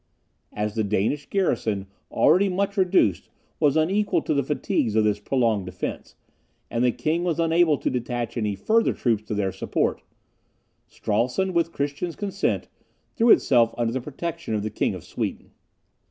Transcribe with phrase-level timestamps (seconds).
[0.51, 5.67] As the Danish garrison, already much reduced, was unequal to the fatigues of this prolonged
[5.67, 6.15] defence,
[6.71, 10.01] and the king was unable to detach any further troops to their support,
[10.87, 12.67] Stralsund, with Christian's consent,
[13.15, 15.51] threw itself under the protection of the King of Sweden.